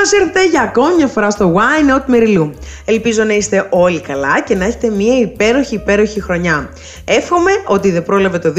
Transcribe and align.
Καλώ 0.00 0.24
ήρθατε 0.24 0.48
για 0.48 0.62
ακόμη 0.62 0.94
μια 0.94 1.06
φορά 1.06 1.30
στο 1.30 1.54
Why 1.54 1.90
Not 1.90 2.14
Merilu. 2.14 2.50
Ελπίζω 2.84 3.24
να 3.24 3.34
είστε 3.34 3.66
όλοι 3.70 4.00
καλά 4.00 4.40
και 4.40 4.54
να 4.54 4.64
έχετε 4.64 4.90
μια 4.90 5.18
υπέροχη 5.18 5.74
υπέροχη 5.74 6.20
χρονιά. 6.20 6.68
Εύχομαι 7.04 7.50
ότι 7.66 7.90
δεν 7.90 8.02
πρόλαβε 8.02 8.38
το 8.38 8.52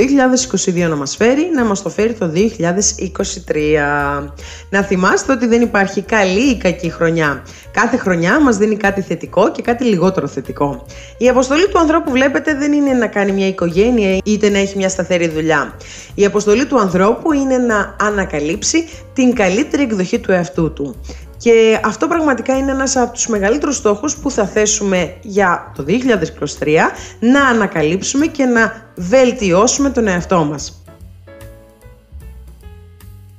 2022 0.65 0.89
να 0.89 0.95
μας 0.95 1.15
φέρει, 1.15 1.51
να 1.55 1.65
μας 1.65 1.81
το 1.81 1.89
φέρει 1.89 2.13
το 2.13 2.31
2023. 2.35 4.31
Να 4.69 4.81
θυμάστε 4.81 5.31
ότι 5.31 5.47
δεν 5.47 5.61
υπάρχει 5.61 6.01
καλή 6.01 6.49
ή 6.49 6.57
κακή 6.57 6.89
χρονιά. 6.89 7.43
Κάθε 7.71 7.97
χρονιά 7.97 8.39
μας 8.39 8.57
δίνει 8.57 8.75
κάτι 8.75 9.01
θετικό 9.01 9.51
και 9.51 9.61
κάτι 9.61 9.83
λιγότερο 9.83 10.27
θετικό. 10.27 10.85
Η 11.17 11.29
αποστολή 11.29 11.67
του 11.67 11.79
ανθρώπου 11.79 12.11
βλέπετε 12.11 12.53
δεν 12.53 12.73
είναι 12.73 12.93
να 12.93 13.07
κάνει 13.07 13.31
μια 13.31 13.47
οικογένεια 13.47 14.17
είτε 14.23 14.49
να 14.49 14.57
έχει 14.57 14.77
μια 14.77 14.89
σταθερή 14.89 15.27
δουλειά. 15.27 15.73
Η 16.15 16.25
αποστολή 16.25 16.65
του 16.65 16.79
ανθρώπου 16.79 17.33
είναι 17.33 17.57
να 17.57 17.95
ανακαλύψει 17.99 18.87
την 19.13 19.33
καλύτερη 19.33 19.83
εκδοχή 19.83 20.19
του 20.19 20.31
εαυτού 20.31 20.73
του. 20.73 20.95
Και 21.41 21.79
αυτό 21.83 22.07
πραγματικά 22.07 22.57
είναι 22.57 22.71
ένας 22.71 22.95
από 22.95 23.13
τους 23.13 23.27
μεγαλύτερους 23.27 23.75
στόχους 23.75 24.15
που 24.15 24.31
θα 24.31 24.45
θέσουμε 24.45 25.15
για 25.21 25.71
το 25.75 25.85
2023 25.87 26.91
να 27.19 27.45
ανακαλύψουμε 27.45 28.25
και 28.25 28.45
να 28.45 28.91
βελτιώσουμε 28.95 29.89
τον 29.89 30.07
εαυτό 30.07 30.43
μας. 30.43 30.83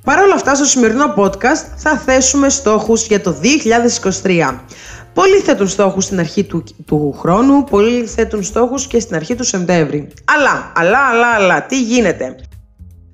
Παρ' 0.03 0.19
όλα 0.19 0.33
αυτά 0.33 0.55
στο 0.55 0.65
σημερινό 0.65 1.13
podcast 1.17 1.65
θα 1.75 1.97
θέσουμε 1.97 2.49
στόχους 2.49 3.07
για 3.07 3.21
το 3.21 3.35
2023. 4.23 4.59
Πολλοί 5.13 5.37
θέτουν 5.37 5.67
στόχους 5.67 6.03
στην 6.03 6.19
αρχή 6.19 6.43
του, 6.43 6.63
του 6.85 7.15
χρόνου, 7.19 7.63
πολλοί 7.63 8.05
θέτουν 8.05 8.43
στόχους 8.43 8.87
και 8.87 8.99
στην 8.99 9.15
αρχή 9.15 9.35
του 9.35 9.43
Σεπτέμβρη. 9.43 10.07
Αλλά, 10.25 10.71
αλλά, 10.75 10.99
αλλά, 11.11 11.27
αλλά, 11.27 11.65
τι 11.65 11.81
γίνεται; 11.81 12.35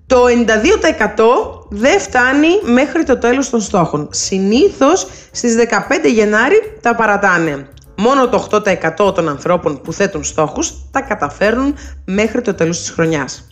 Το 0.09 0.23
92% 0.25 1.67
δεν 1.69 1.99
φτάνει 1.99 2.47
μέχρι 2.73 3.03
το 3.03 3.17
τέλος 3.17 3.49
των 3.49 3.61
στόχων. 3.61 4.07
Συνήθως 4.11 5.07
στις 5.31 5.55
15 5.55 6.09
Γενάρη 6.13 6.77
τα 6.81 6.95
παρατάνε. 6.95 7.67
Μόνο 7.97 8.29
το 8.29 8.47
8% 8.51 9.13
των 9.13 9.29
ανθρώπων 9.29 9.81
που 9.81 9.93
θέτουν 9.93 10.23
στόχους 10.23 10.73
τα 10.91 11.01
καταφέρνουν 11.01 11.75
μέχρι 12.05 12.41
το 12.41 12.53
τέλος 12.53 12.79
της 12.79 12.89
χρονιάς. 12.89 13.47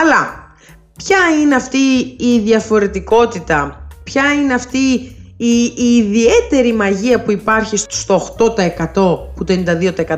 Αλλά 0.00 0.54
ποια 0.96 1.18
είναι 1.42 1.54
αυτή 1.54 1.78
η 2.18 2.38
διαφορετικότητα, 2.38 3.86
ποια 4.04 4.32
είναι 4.32 4.54
αυτή 4.54 4.78
η, 5.36 5.62
η 5.76 5.96
ιδιαίτερη 5.96 6.72
μαγεία 6.72 7.22
που 7.22 7.30
υπάρχει 7.30 7.76
στο 7.76 8.36
8% 8.38 8.92
που 9.34 9.44
το 9.44 9.62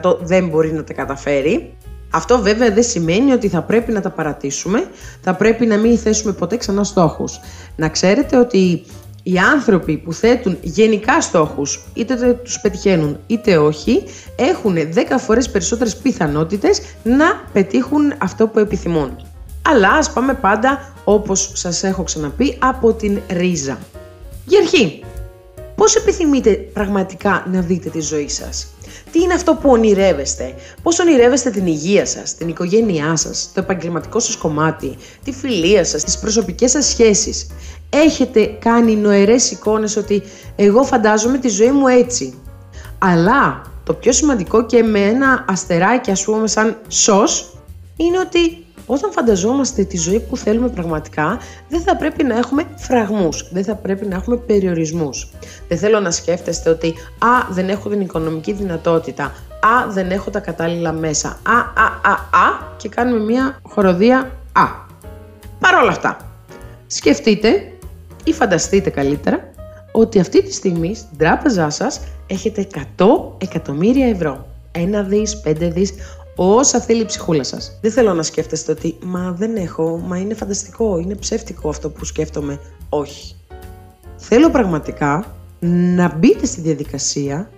92% 0.03 0.19
δεν 0.21 0.49
μπορεί 0.49 0.73
να 0.73 0.85
τα 0.85 0.93
καταφέρει; 0.93 1.77
Αυτό 2.15 2.43
βέβαια 2.43 2.71
δεν 2.73 2.83
σημαίνει 2.83 3.33
ότι 3.33 3.49
θα 3.49 3.63
πρέπει 3.63 3.93
να 3.93 4.01
τα 4.01 4.11
παρατήσουμε, 4.11 4.89
θα 5.21 5.35
πρέπει 5.35 5.67
να 5.67 5.77
μην 5.77 5.99
θέσουμε 5.99 6.33
ποτέ 6.33 6.57
ξανά 6.57 6.85
στόχους. 6.85 7.41
Να 7.77 7.89
ξέρετε 7.89 8.37
ότι 8.37 8.85
οι 9.23 9.39
άνθρωποι 9.39 9.97
που 9.97 10.13
θέτουν 10.13 10.59
γενικά 10.63 11.21
στόχους, 11.21 11.85
είτε 11.95 12.41
τους 12.45 12.61
πετυχαίνουν 12.61 13.19
είτε 13.27 13.57
όχι, 13.57 14.05
έχουν 14.37 14.75
10 14.75 15.19
φορές 15.19 15.51
περισσότερες 15.51 15.97
πιθανότητες 15.97 16.81
να 17.03 17.25
πετύχουν 17.53 18.15
αυτό 18.19 18.47
που 18.47 18.59
επιθυμούν. 18.59 19.27
Αλλά 19.63 19.89
ας 19.89 20.13
πάμε 20.13 20.35
πάντα, 20.35 20.93
όπως 21.05 21.51
σας 21.55 21.83
έχω 21.83 22.03
ξαναπεί, 22.03 22.57
από 22.59 22.93
την 22.93 23.21
ρίζα. 23.29 23.79
Για 24.47 24.59
αρχή, 24.59 25.05
πώς 25.75 25.95
επιθυμείτε 25.95 26.51
πραγματικά 26.51 27.47
να 27.53 27.61
δείτε 27.61 27.91
τη 27.91 28.01
ζωή 28.01 28.29
σας; 28.29 28.72
Τι 29.13 29.21
είναι 29.21 29.35
αυτό 29.35 29.55
που 29.55 29.71
ονειρεύεστε, 29.71 30.55
πώς 30.83 30.99
ονειρεύεστε 30.99 31.51
την 31.51 31.67
υγεία 31.67 32.07
σας, 32.07 32.35
την 32.35 32.49
οικογένειά 32.49 33.17
σας, 33.17 33.51
το 33.55 33.61
επαγγελματικό 33.61 34.19
σας 34.19 34.37
κομμάτι, 34.37 34.97
τη 35.25 35.33
φιλία 35.33 35.85
σας, 35.85 36.05
τις 36.05 36.19
προσωπικές 36.19 36.71
σας 36.71 36.87
σχέσεις; 36.87 37.47
Έχετε 37.95 38.57
κάνει 38.59 38.97
νοερές 38.97 39.51
εικόνες 39.51 39.97
ότι 39.97 40.23
εγώ 40.57 40.85
φαντάζομαι 40.85 41.39
τη 41.39 41.49
ζωή 41.49 41.71
μου 41.71 41.87
έτσι. 41.87 42.35
Αλλά 42.99 43.63
το 43.85 43.95
πιο 43.95 44.13
σημαντικό 44.13 44.67
και 44.67 44.83
με 44.83 45.01
ένα 45.01 45.45
αστεράκι 45.49 46.11
ας 46.11 46.25
πούμε 46.25 46.47
σαν 46.47 46.81
σως 46.89 47.57
είναι 47.97 48.19
ότι 48.19 48.65
όταν 48.87 49.13
φανταζόμαστε 49.13 49.85
τη 49.85 49.97
ζωή 49.97 50.21
που 50.21 50.37
θέλουμε 50.37 50.69
πραγματικά, 50.69 51.39
δεν 51.69 51.81
θα 51.81 51.97
πρέπει 51.97 52.25
να 52.25 52.39
έχουμε 52.39 52.65
φραγμούς, 52.77 53.49
δεν 53.53 53.65
θα 53.65 53.75
πρέπει 53.75 54.07
να 54.07 54.15
έχουμε 54.17 54.37
περιορισμούς. 54.37 55.31
Δεν 55.69 55.79
θέλω 55.79 56.01
να 56.01 56.11
σκέφτεστε 56.11 56.71
ότι 56.71 56.95
«Α, 57.19 57.47
δεν 57.51 57.69
έχω 57.69 57.89
την 57.89 58.01
οικονομική 58.01 58.53
δυνατότητα», 58.53 59.25
«Α, 59.61 59.91
δεν 59.91 60.11
έχω 60.11 60.31
τα 60.31 60.41
κατάλληλα 60.41 60.93
μέσα», 60.93 61.29
«Α, 61.29 61.59
α, 61.59 62.11
α, 62.11 62.13
α» 62.13 62.75
και 62.77 62.89
κάνουμε 62.89 63.25
μια 63.25 63.59
χοροδία 63.63 64.19
«Α». 64.53 64.65
Παρ' 65.61 65.75
όλα 65.75 65.91
αυτά, 65.91 66.17
σκεφτείτε 66.87 67.73
ή 68.25 68.33
φανταστείτε 68.33 68.91
καλύτερα 68.91 69.51
ότι 69.93 70.21
αυτή 70.21 70.43
τη 70.43 70.53
στιγμή 70.53 70.95
στην 70.95 71.19
τράπεζά 71.19 71.71
σας 71.71 72.01
έχετε 72.27 72.67
100 72.97 73.05
εκατομμύρια 73.39 74.07
ευρώ. 74.07 74.47
Ένα 74.73 75.03
δις, 75.03 75.41
πέντε 75.41 75.69
δις, 75.69 75.95
όσα 76.37 76.81
θέλει 76.81 77.01
η 77.01 77.05
ψυχούλα 77.05 77.43
σας. 77.43 77.79
Δεν 77.81 77.91
θέλω 77.91 78.15
να 78.15 78.23
σκέφτεστε 78.23 78.73
ότι 78.73 78.97
«Μα 79.03 79.35
δεν 79.39 79.57
έχω, 79.57 80.03
μα 80.07 80.19
είναι 80.19 80.35
φανταστικό, 80.35 80.99
είναι 80.99 81.15
ψεύτικο 81.15 81.69
αυτό 81.69 81.91
που 81.91 82.05
σκέφτομαι». 82.05 82.61
Όχι. 82.89 83.37
Θέλω 84.17 84.51
πραγματικά 84.51 85.35
να 85.97 86.15
μπείτε 86.17 86.47
στη 86.47 86.61
διαδικασία 86.61 87.51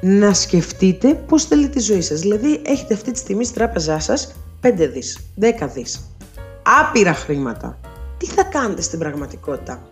να 0.00 0.32
σκεφτείτε 0.32 1.14
πώς 1.14 1.44
θέλετε 1.44 1.68
τη 1.68 1.80
ζωή 1.80 2.00
σας. 2.00 2.20
Δηλαδή 2.20 2.60
έχετε 2.66 2.94
αυτή 2.94 3.10
τη 3.10 3.18
στιγμή 3.18 3.44
στη 3.44 3.54
τράπεζά 3.54 3.98
σας 3.98 4.34
5 4.62 4.88
δις, 4.92 5.18
10 5.40 5.68
δις, 5.74 6.00
άπειρα 6.80 7.14
χρήματα. 7.14 7.78
Τι 8.18 8.26
θα 8.26 8.42
κάνετε 8.42 8.82
στην 8.82 8.98
πραγματικότητα; 8.98 9.82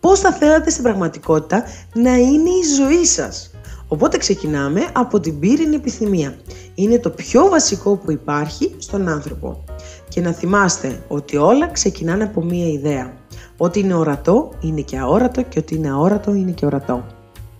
Πώς 0.00 0.20
θα 0.20 0.32
θέλατε 0.32 0.70
στην 0.70 0.82
πραγματικότητα 0.82 1.64
να 1.94 2.16
είναι 2.16 2.50
η 2.50 2.62
ζωή 2.76 3.04
σας; 3.04 3.50
Οπότε 3.92 4.16
ξεκινάμε 4.16 4.80
από 4.92 5.20
την 5.20 5.38
πύρινη 5.38 5.74
επιθυμία. 5.74 6.34
Είναι 6.74 6.98
το 6.98 7.10
πιο 7.10 7.48
βασικό 7.48 7.96
που 7.96 8.10
υπάρχει 8.10 8.74
στον 8.78 9.08
άνθρωπο. 9.08 9.64
Και 10.08 10.20
να 10.20 10.32
θυμάστε 10.32 11.02
ότι 11.08 11.36
όλα 11.36 11.68
ξεκινάνε 11.68 12.24
από 12.24 12.42
μία 12.42 12.66
ιδέα. 12.66 13.12
Ό,τι 13.56 13.80
είναι 13.80 13.94
ορατό 13.94 14.52
είναι 14.60 14.80
και 14.80 14.98
αόρατο 14.98 15.42
και 15.42 15.58
ό,τι 15.58 15.74
είναι 15.74 15.90
αόρατο 15.90 16.34
είναι 16.34 16.50
και 16.50 16.66
ορατό. 16.66 17.06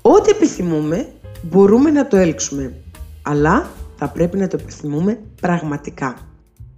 Ό,τι 0.02 0.30
επιθυμούμε 0.30 1.06
μπορούμε 1.42 1.90
να 1.90 2.06
το 2.06 2.16
έλξουμε, 2.16 2.74
αλλά 3.22 3.70
θα 3.96 4.08
πρέπει 4.08 4.38
να 4.38 4.48
το 4.48 4.56
επιθυμούμε 4.60 5.18
πραγματικά. 5.40 6.16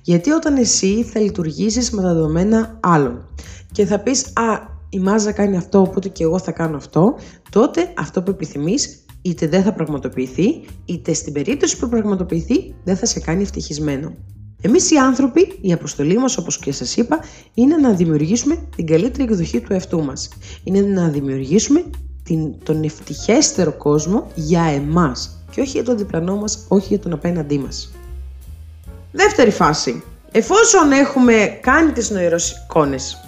Γιατί 0.03 0.31
όταν 0.31 0.57
εσύ 0.57 1.03
θα 1.03 1.21
λειτουργήσεις 1.21 1.91
με 1.91 2.03
τα 2.03 2.15
δεδομένα 2.15 2.79
άλλων 2.81 3.29
και 3.73 3.87
θα 3.87 3.99
πεις 3.99 4.27
«Α, 4.27 4.73
η 4.89 4.99
μάζα 4.99 5.33
κάνει 5.33 5.57
αυτό, 5.57 5.81
οπότε 5.81 6.09
και 6.09 6.23
εγώ 6.23 6.39
θα 6.39 6.53
κάνω 6.53 6.77
αυτό», 6.77 7.15
τότε 7.51 7.93
αυτό 7.97 8.23
που 8.23 8.31
επιθυμείς 8.31 9.04
είτε 9.27 9.47
δεν 9.47 9.63
θα 9.63 9.73
πραγματοποιηθεί, 9.73 10.61
είτε 10.85 11.13
στην 11.13 11.33
περίπτωση 11.33 11.79
που 11.79 11.89
πραγματοποιηθεί 11.89 12.75
δεν 12.85 12.97
θα 12.97 13.07
σε 13.07 13.21
κάνει 13.21 13.43
ευτυχισμένο. 13.43 14.15
Εμείς 14.61 14.91
οι 14.91 14.97
άνθρωποι, 14.97 15.59
η 15.61 15.73
αποστολή 15.73 16.19
μας, 16.19 16.37
όπως 16.37 16.59
και 16.59 16.73
σας 16.73 16.97
είπα, 16.97 17.19
είναι 17.55 17.77
να 17.77 17.93
δημιουργήσουμε 17.93 18.59
την 18.77 18.87
καλύτερη 18.87 19.23
εκδοχή 19.23 19.61
του 19.61 19.73
εαυτού 19.73 20.05
μας. 20.05 20.29
Είναι 20.65 20.81
να 20.81 21.09
δημιουργήσουμε 21.09 21.85
την, 22.23 22.55
τον 22.63 22.83
ευτυχέστερο 22.83 23.73
κόσμο 23.73 24.31
για 24.35 24.63
εμάς 24.63 25.45
και 25.51 25.61
όχι 25.61 25.71
για 25.71 25.85
τον 25.85 25.97
διπλανό 25.97 26.37
μας, 26.37 26.65
όχι 26.69 26.87
για 26.89 26.99
τον 26.99 27.13
απέναντί 27.13 27.59
μας. 27.59 27.93
Δεύτερη 29.13 29.51
φάση. 29.51 30.03
Εφόσον 30.33 30.93
έχουμε 30.93 31.59
κάνει 31.63 31.93
τις 31.93 32.11
νοηροσυκόνες 32.11 33.25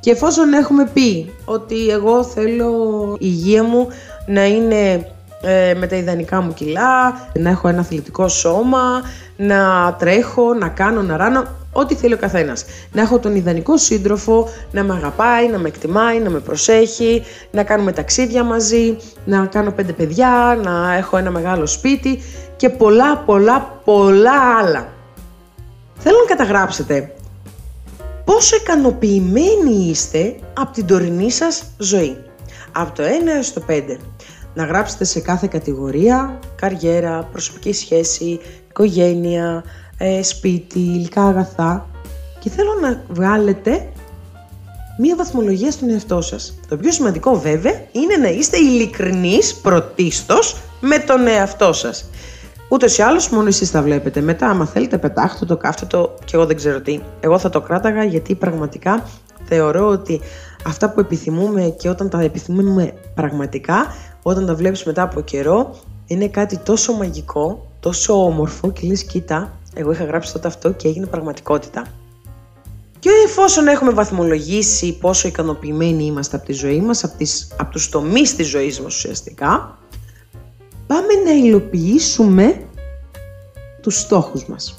και 0.00 0.10
εφόσον 0.10 0.52
έχουμε 0.52 0.90
πει 0.94 1.32
ότι 1.44 1.88
εγώ 1.88 2.24
θέλω 2.24 2.72
η 3.12 3.26
υγεία 3.26 3.64
μου 3.64 3.88
να 4.26 4.46
είναι 4.46 5.10
ε, 5.42 5.74
με 5.74 5.86
τα 5.86 5.96
ιδανικά 5.96 6.40
μου 6.40 6.54
κιλά, 6.54 7.28
να 7.32 7.50
έχω 7.50 7.68
ένα 7.68 7.80
αθλητικό 7.80 8.28
σώμα, 8.28 9.02
να 9.36 9.94
τρέχω, 9.98 10.54
να 10.54 10.68
κάνω, 10.68 11.02
να 11.02 11.16
ράνω, 11.16 11.44
ό,τι 11.72 11.94
θέλει 11.94 12.14
ο 12.14 12.16
καθένας. 12.16 12.64
Να 12.92 13.02
έχω 13.02 13.18
τον 13.18 13.34
ιδανικό 13.34 13.76
σύντροφο, 13.78 14.48
να 14.70 14.82
με 14.82 14.94
αγαπάει, 14.94 15.48
να 15.48 15.58
με 15.58 15.68
εκτιμάει, 15.68 16.18
να 16.18 16.30
με 16.30 16.38
προσέχει, 16.38 17.22
να 17.50 17.62
κάνουμε 17.62 17.92
ταξίδια 17.92 18.44
μαζί, 18.44 18.96
να 19.24 19.46
κάνω 19.46 19.70
πέντε 19.70 19.92
παιδιά, 19.92 20.58
να 20.62 20.94
έχω 20.94 21.16
ένα 21.16 21.30
μεγάλο 21.30 21.66
σπίτι 21.66 22.22
και 22.56 22.68
πολλά 22.68 23.16
πολλά 23.16 23.80
πολλά 23.84 24.58
άλλα. 24.60 24.88
Θέλω 25.98 26.16
να 26.28 26.34
καταγράψετε 26.36 27.14
πόσο 28.24 28.56
ικανοποιημένοι 28.56 29.88
είστε 29.90 30.36
από 30.58 30.72
την 30.72 30.86
τωρινή 30.86 31.30
σας 31.30 31.62
ζωή. 31.78 32.16
Από 32.72 32.94
το 32.94 33.02
1 33.02 33.06
έως 33.36 33.52
το 33.52 33.62
5 33.68 33.96
να 34.54 34.64
γράψετε 34.64 35.04
σε 35.04 35.20
κάθε 35.20 35.46
κατηγορία, 35.50 36.38
καριέρα, 36.56 37.28
προσωπική 37.32 37.72
σχέση, 37.72 38.40
οικογένεια, 38.68 39.64
ε, 39.98 40.22
σπίτι, 40.22 40.78
υλικά 40.78 41.22
αγαθά 41.24 41.86
και 42.38 42.50
θέλω 42.50 42.74
να 42.80 43.02
βγάλετε 43.08 43.88
μία 44.98 45.16
βαθμολογία 45.16 45.70
στον 45.70 45.90
εαυτό 45.90 46.20
σας. 46.20 46.58
Το 46.68 46.76
πιο 46.76 46.92
σημαντικό 46.92 47.40
βέβαια 47.40 47.72
είναι 47.92 48.16
να 48.16 48.28
είστε 48.28 48.56
ειλικρινείς 48.56 49.54
πρωτίστως 49.54 50.56
με 50.80 50.98
τον 50.98 51.26
εαυτό 51.26 51.72
σας. 51.72 52.10
Ούτως 52.68 52.98
ή 52.98 53.02
άλλως, 53.02 53.28
μόνο 53.28 53.46
εσείς 53.48 53.70
τα 53.70 53.82
βλέπετε. 53.82 54.20
Μετά, 54.20 54.48
άμα 54.48 54.66
θέλετε, 54.66 54.98
πετάχτε 54.98 55.44
το, 55.44 55.56
κάφτε 55.56 55.86
το 55.86 56.14
και 56.24 56.36
εγώ 56.36 56.46
δεν 56.46 56.56
ξέρω 56.56 56.80
τι. 56.80 57.00
Εγώ 57.20 57.38
θα 57.38 57.50
το 57.50 57.60
κράταγα 57.60 58.04
γιατί 58.04 58.34
πραγματικά 58.34 59.04
θεωρώ 59.44 59.88
ότι 59.88 60.20
αυτά 60.66 60.90
που 60.90 61.00
επιθυμούμε 61.00 61.74
και 61.78 61.88
όταν 61.88 62.08
τα 62.08 62.20
επιθυμούμε 62.20 62.92
πραγματικά, 63.14 63.94
όταν 64.22 64.46
τα 64.46 64.54
βλέπεις 64.54 64.84
μετά 64.84 65.02
από 65.02 65.20
καιρό, 65.20 65.76
είναι 66.06 66.28
κάτι 66.28 66.58
τόσο 66.58 66.92
μαγικό, 66.92 67.66
τόσο 67.80 68.24
όμορφο 68.24 68.70
και 68.70 68.86
λες 68.86 69.04
κοίτα, 69.04 69.58
εγώ 69.74 69.92
είχα 69.92 70.04
γράψει 70.04 70.32
τότε 70.32 70.48
αυτό 70.48 70.72
και 70.72 70.88
έγινε 70.88 71.06
πραγματικότητα. 71.06 71.86
Και 72.98 73.10
εφόσον 73.26 73.68
έχουμε 73.68 73.90
βαθμολογήσει 73.92 74.98
πόσο 74.98 75.28
ικανοποιημένοι 75.28 76.04
είμαστε 76.04 76.36
από 76.36 76.46
τη 76.46 76.52
ζωή 76.52 76.80
μας, 76.80 77.04
από, 77.04 77.16
τις, 77.16 77.52
από 77.56 77.72
τους 77.72 77.88
τομείς 77.88 78.36
της 78.36 78.48
ζωής 78.48 78.80
μας 78.80 78.94
ουσιαστικά, 78.96 79.78
πάμε 80.86 81.14
να 81.24 81.30
υλοποιήσουμε 81.30 82.60
τους 83.82 83.98
στόχους 83.98 84.46
μας. 84.46 84.76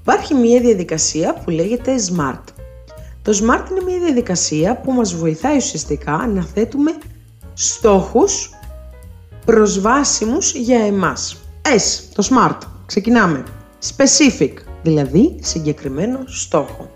Υπάρχει 0.00 0.34
μια 0.34 0.60
διαδικασία 0.60 1.34
που 1.34 1.50
λέγεται 1.50 1.94
SMART. 2.08 2.42
Το 3.22 3.32
SMART 3.32 3.70
είναι 3.70 3.82
μια 3.86 3.98
διαδικασία 3.98 4.76
που 4.76 4.92
μας 4.92 5.14
βοηθάει 5.14 5.56
ουσιαστικά 5.56 6.30
να 6.34 6.42
θέτουμε 6.42 6.98
στόχους 7.62 8.50
προσβάσιμους 9.44 10.52
για 10.54 10.78
εμάς. 10.78 11.36
S, 11.62 12.02
το 12.14 12.28
SMART. 12.30 12.58
Ξεκινάμε. 12.86 13.44
Specific, 13.96 14.52
δηλαδή 14.82 15.38
συγκεκριμένο 15.42 16.24
στόχο. 16.26 16.90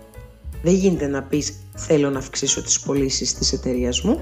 Δεν 0.63 0.73
γίνεται 0.73 1.07
να 1.07 1.23
πεις 1.23 1.53
θέλω 1.75 2.09
να 2.09 2.19
αυξήσω 2.19 2.61
τις 2.61 2.79
πωλήσεις 2.79 3.33
της 3.33 3.53
εταιρείας 3.53 4.01
μου. 4.01 4.19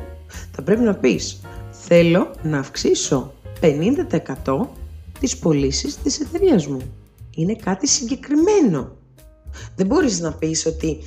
Θα 0.51 0.62
πρέπει 0.62 0.81
να 0.81 0.95
πεις 0.95 1.42
θέλω 1.72 2.31
να 2.42 2.60
αυξήσω 2.60 3.34
50% 3.62 4.68
τις 5.19 5.38
πωλήσεις 5.38 5.98
της 5.98 6.19
εταιρείας 6.19 6.68
μου. 6.68 6.81
Είναι 7.36 7.56
κάτι 7.56 7.88
συγκεκριμένο. 7.88 8.92
Δεν 9.75 9.86
μπορείς 9.86 10.19
να 10.19 10.34
πεις 10.34 10.66
ότι 10.66 10.98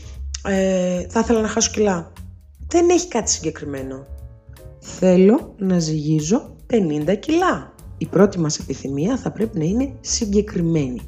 ε, 0.44 1.06
θα 1.09 1.21
ήθελα 1.21 1.41
να 1.41 1.49
χάσω 1.49 1.71
κιλά. 1.71 2.12
Δεν 2.69 2.91
έχει 2.91 3.09
κάτι 3.09 3.31
συγκεκριμένο. 3.31 4.06
Θέλω 4.88 5.55
να 5.59 5.79
ζυγίζω 5.79 6.56
50 6.73 7.17
κιλά. 7.21 7.75
Η 7.99 8.06
πρώτη 8.06 8.38
μας 8.38 8.59
επιθυμία 8.59 9.17
θα 9.17 9.31
πρέπει 9.31 9.59
να 9.59 9.65
είναι 9.65 9.93
συγκεκριμένη. 10.00 11.00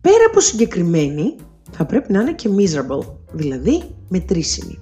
Πέρα 0.00 0.24
από 0.26 0.40
συγκεκριμένη, 0.40 1.36
θα 1.70 1.84
πρέπει 1.84 2.12
να 2.12 2.20
είναι 2.20 2.32
και 2.32 2.48
miserable, 2.56 3.06
δηλαδή 3.32 3.82
μετρήσιμη. 4.08 4.78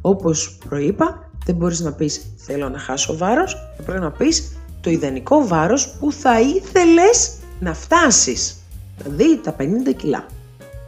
Όπως 0.00 0.58
προείπα, 0.68 1.30
δεν 1.44 1.54
μπορείς 1.54 1.80
να 1.80 1.92
πεις 1.92 2.34
θέλω 2.36 2.68
να 2.68 2.78
χάσω 2.78 3.16
βάρος, 3.16 3.54
θα 3.76 3.82
πρέπει 3.82 4.00
να 4.00 4.10
πεις 4.10 4.56
το 4.80 4.90
ιδανικό 4.90 5.46
βάρος 5.46 5.96
που 6.00 6.12
θα 6.12 6.40
ήθελες 6.40 7.36
να 7.60 7.74
φτάσεις, 7.74 8.56
δηλαδή 9.02 9.40
τα 9.42 9.56
50 9.58 9.92
κιλά 9.96 10.26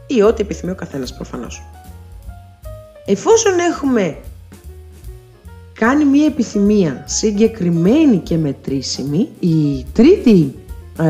ή 0.07 0.21
ό,τι 0.21 0.41
επιθυμεί 0.41 0.71
ο 0.71 0.75
καθένας 0.75 1.15
προφανώς. 1.15 1.63
Εφόσον 3.05 3.59
έχουμε 3.59 4.17
κάνει 5.79 6.05
μία 6.05 6.25
επιθυμία 6.25 7.03
συγκεκριμένη 7.07 8.17
και 8.17 8.37
μετρήσιμη, 8.37 9.29
η 9.39 9.85
τρίτη 9.93 10.55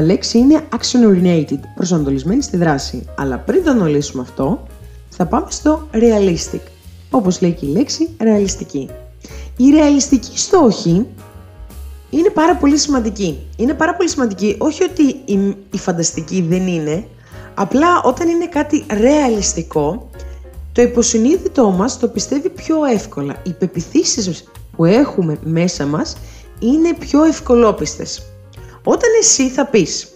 λέξη 0.04 0.38
είναι 0.38 0.62
action 0.72 1.10
oriented, 1.10 1.60
προσανατολισμένη 1.76 2.42
στη 2.42 2.58
δράση. 2.58 3.06
Αλλά 3.18 3.38
πριν 3.38 3.64
το 3.64 3.70
αναλύσουμε 3.70 4.22
αυτό, 4.22 4.68
θα 5.10 5.26
πάμε 5.26 5.46
στο 5.50 5.88
realistic, 5.94 6.62
όπως 7.10 7.42
λέει 7.42 7.52
και 7.52 7.66
η 7.66 7.70
λέξη 7.70 8.10
ρεαλιστική. 8.22 8.90
Η 9.58 9.70
ρεαλιστική 9.70 10.40
στόχη 10.40 11.06
είναι 12.10 12.30
πάρα 12.30 12.56
πολύ 12.56 12.78
σημαντική. 12.78 13.40
Είναι 13.58 13.74
πάρα 13.74 13.96
πολύ 13.96 14.10
σημαντική, 14.10 14.56
όχι 14.60 14.84
ότι 14.84 15.04
η, 15.26 15.56
η 15.72 15.78
φανταστική 15.78 16.42
δεν 16.42 16.68
είναι, 16.68 17.08
απλά 17.54 18.02
όταν 18.04 18.28
είναι 18.28 18.48
κάτι 18.48 18.86
ρεαλιστικό, 19.00 20.10
το 20.76 20.82
υποσυνείδητό 20.82 21.70
μας 21.72 22.00
το 22.00 22.08
πιστεύει 22.08 22.50
πιο 22.50 22.86
εύκολα. 22.86 23.36
Οι 23.44 23.52
πεπιθήσεις 23.52 24.44
που 24.76 24.86
έχουμε 24.86 25.38
μέσα 25.44 25.86
μας 25.86 26.18
είναι 26.60 26.94
πιο 26.94 27.24
ευκολόπιστες. 27.24 28.22
Όταν 28.84 29.10
εσύ 29.20 29.50
θα 29.50 29.66
πεις 29.66 30.14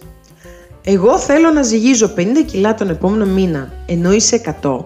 «Εγώ 0.84 1.18
θέλω 1.18 1.50
να 1.50 1.62
ζυγίζω 1.62 2.12
50 2.16 2.44
κιλά 2.46 2.74
τον 2.74 2.90
επόμενο 2.90 3.26
μήνα, 3.26 3.72
ενώ 3.86 4.12
είσαι 4.12 4.36
100», 4.62 4.84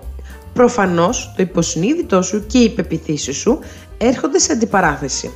προφανώς 0.52 1.32
το 1.36 1.42
υποσυνείδητό 1.42 2.22
σου 2.22 2.46
και 2.46 2.58
οι 2.58 2.70
πεπιθήσεις 2.70 3.36
σου 3.36 3.58
έρχονται 3.98 4.38
σε 4.38 4.52
αντιπαράθεση. 4.52 5.30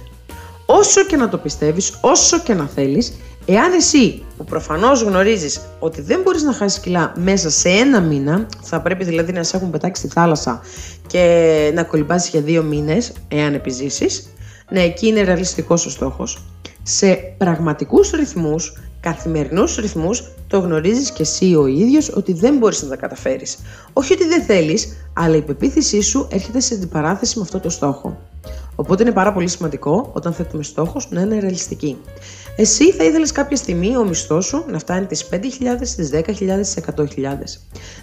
Όσο 0.67 1.05
και 1.05 1.17
να 1.17 1.29
το 1.29 1.39
πιστεύεις, 1.39 1.99
όσο 2.01 2.39
και 2.39 2.55
να 2.55 2.67
θέλεις, 2.67 3.17
εάν 3.51 3.73
εσύ 3.73 4.23
που 4.37 4.45
προφανώς 4.45 5.03
γνωρίζεις 5.03 5.61
ότι 5.79 6.01
δεν 6.01 6.21
μπορείς 6.23 6.43
να 6.43 6.53
χάσεις 6.53 6.81
κιλά 6.81 7.13
μέσα 7.17 7.51
σε 7.51 7.69
ένα 7.69 8.01
μήνα, 8.01 8.47
θα 8.63 8.81
πρέπει 8.81 9.05
δηλαδή 9.05 9.33
να 9.33 9.43
σε 9.43 9.57
έχουν 9.57 9.71
πετάξει 9.71 10.03
στη 10.03 10.11
θάλασσα 10.13 10.61
και 11.07 11.71
να 11.75 11.83
κολυμπάς 11.83 12.29
για 12.29 12.41
δύο 12.41 12.63
μήνες, 12.63 13.13
εάν 13.29 13.55
επιζήσεις, 13.55 14.29
ναι, 14.71 14.83
εκεί 14.83 15.07
είναι 15.07 15.23
ρεαλιστικός 15.23 15.87
ο 15.87 15.91
στόχος. 15.91 16.45
Σε 16.83 17.15
πραγματικούς 17.39 18.11
ρυθμούς, 18.11 18.73
καθημερινούς 19.01 19.77
ρυθμούς, 19.77 20.31
το 20.47 20.59
γνωρίζεις 20.59 21.11
και 21.11 21.23
εσύ 21.23 21.55
ο 21.55 21.67
ίδιος 21.67 22.13
ότι 22.17 22.33
δεν 22.33 22.57
μπορείς 22.57 22.83
να 22.83 22.89
τα 22.89 22.97
καταφέρεις. 22.97 23.59
Όχι 23.93 24.13
ότι 24.13 24.27
δεν 24.27 24.43
θέλεις, 24.43 24.97
αλλά 25.13 25.37
η 25.37 25.43
πεποίθησή 25.43 26.01
σου 26.01 26.29
έρχεται 26.33 26.61
σε 26.61 26.75
αντιπαράθεση 26.75 27.37
με 27.39 27.43
αυτό 27.43 27.61
το 27.61 27.71
στόχο. 27.71 28.19
Οπότε 28.75 29.03
είναι 29.03 29.13
πάρα 29.13 29.33
πολύ 29.33 29.49
σημαντικό 29.49 30.11
όταν 30.13 30.33
θέτουμε 30.33 30.63
στόχους 30.63 31.11
να 31.11 31.21
είναι 31.21 31.39
ρεαλιστικοί. 31.39 31.97
Εσύ 32.61 32.93
θα 32.93 33.05
ήθελες 33.05 33.33
κάποια 33.33 33.57
στιγμή 33.57 33.97
ο 33.97 34.05
μισθός 34.05 34.47
σου 34.47 34.65
να 34.69 34.79
φτάνει 34.79 35.07
τις 35.07 35.29
5.000, 35.31 35.37
τις 35.97 36.11
10.000, 36.13 36.61
τις 36.61 36.79
100.000. 36.97 37.07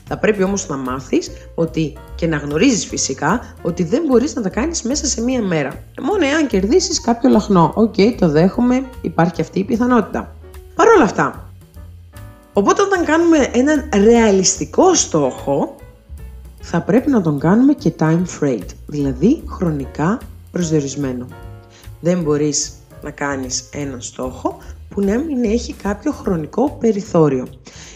Θα 0.08 0.18
πρέπει 0.18 0.44
όμως 0.44 0.68
να 0.68 0.78
μάθεις 0.78 1.32
ότι 1.56 1.94
και 2.16 2.28
να 2.28 2.38
γνωρίζεις 2.38 2.86
φυσικά 2.86 3.56
ότι 3.62 3.84
δεν 3.84 4.04
μπορείς 4.08 4.36
να 4.36 4.42
τα 4.42 4.50
κάνεις 4.50 4.82
μέσα 4.82 5.06
σε 5.06 5.22
μία 5.22 5.42
μέρα. 5.42 5.84
Μόνο 6.02 6.26
εάν 6.26 6.48
κερδίσεις 6.48 7.02
κάποιο 7.02 7.30
λαχνό. 7.30 7.72
OK, 7.76 7.94
okay, 7.98 8.16
το 8.18 8.30
δέχομαι, 8.30 8.86
υπάρχει 9.02 9.42
αυτή 9.42 9.60
η 9.60 9.64
πιθανότητα. 9.64 10.36
Παρ' 10.76 10.88
όλα 10.88 11.04
αυτά, 11.04 11.52
οπότε 12.54 12.82
όταν 12.82 13.06
κάνουμε 13.06 13.50
έναν 13.54 13.90
ρεαλιστικό 14.04 14.94
στόχο, 14.94 15.76
θα 16.60 16.82
πρέπει 16.82 17.10
να 17.10 17.22
τον 17.22 17.40
κάνουμε 17.40 17.74
και 17.74 17.94
time 18.00 18.24
frame, 18.40 18.66
δηλαδή 18.88 19.44
χρονικά 19.48 20.20
προσδιορισμένο. 20.52 21.28
Δεν 22.00 22.22
μπορείς 22.22 22.72
να 23.06 23.12
κάνεις 23.12 23.70
έναν 23.72 24.02
στόχο 24.02 24.58
που 24.90 25.02
να 25.02 25.18
μην 25.18 25.44
έχει 25.44 25.74
κάποιο 25.74 26.12
χρονικό 26.12 26.78
περιθώριο. 26.80 27.48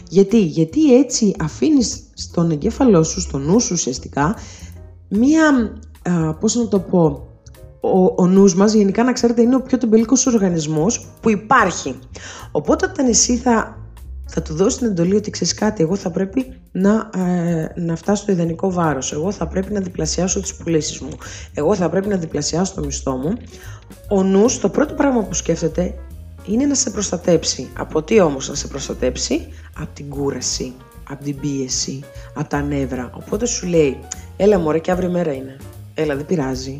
Γιατί, 0.09 0.39
Γιατί 0.39 0.97
έτσι 0.97 1.35
αφήνεις 1.39 2.03
στον 2.13 2.51
εγκέφαλό 2.51 3.03
σου, 3.03 3.21
στο 3.21 3.37
νου 3.37 3.59
σου 3.59 3.69
ουσιαστικά, 3.71 4.35
μία, 5.09 5.71
α, 6.01 6.33
πώς 6.33 6.55
να 6.55 6.67
το 6.67 6.79
πω, 6.79 7.27
ο, 7.81 8.23
ο 8.23 8.27
νους 8.27 8.55
μας 8.55 8.73
γενικά 8.73 9.03
να 9.03 9.13
ξέρετε 9.13 9.41
είναι 9.41 9.55
ο 9.55 9.61
πιο 9.61 9.77
τεμπελικός 9.77 10.25
οργανισμός 10.25 11.07
που 11.21 11.29
υπάρχει. 11.29 11.99
Οπότε 12.51 12.85
όταν 12.85 13.07
εσύ 13.07 13.37
θα 13.37 13.78
θα 14.31 14.41
του 14.41 14.55
δώσει 14.55 14.77
την 14.77 14.87
εντολή 14.87 15.15
ότι 15.15 15.29
ξέρεις 15.29 15.53
κάτι, 15.53 15.83
εγώ 15.83 15.95
θα 15.95 16.11
πρέπει 16.11 16.53
να, 16.71 17.09
ε, 17.15 17.71
να 17.75 17.95
φτάσω 17.95 18.21
στο 18.23 18.31
ιδανικό 18.31 18.71
βάρος. 18.71 19.11
Εγώ 19.13 19.31
θα 19.31 19.47
πρέπει 19.47 19.73
να 19.73 19.79
διπλασιάσω 19.79 20.41
τις 20.41 20.55
πουλήσεις 20.55 20.99
μου. 20.99 21.09
Εγώ 21.53 21.75
θα 21.75 21.89
πρέπει 21.89 22.07
να 22.07 22.17
διπλασιάσω 22.17 22.73
το 22.73 22.83
μισθό 22.85 23.11
μου. 23.11 23.37
Ο 24.09 24.23
νους, 24.23 24.59
το 24.59 24.69
πρώτο 24.69 24.93
πράγμα 24.93 25.23
που 25.23 25.33
σκέφτεται 25.33 25.93
είναι 26.45 26.65
να 26.65 26.75
σε 26.75 26.89
προστατέψει. 26.89 27.69
Από 27.77 28.03
τι 28.03 28.19
όμως 28.19 28.49
να 28.49 28.55
σε 28.55 28.67
προστατέψει, 28.67 29.47
από 29.77 29.89
την 29.93 30.09
κούραση, 30.09 30.73
από 31.09 31.23
την 31.23 31.39
πίεση, 31.39 32.03
από 32.33 32.49
τα 32.49 32.61
νεύρα. 32.61 33.09
Οπότε 33.13 33.45
σου 33.45 33.67
λέει, 33.67 33.99
έλα 34.37 34.59
μωρέ 34.59 34.79
και 34.79 34.91
αύριο 34.91 35.09
μέρα 35.09 35.33
είναι. 35.33 35.57
Έλα 35.93 36.15
δεν 36.15 36.25
πειράζει. 36.25 36.77